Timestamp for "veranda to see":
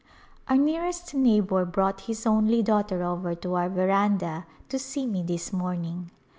3.69-5.05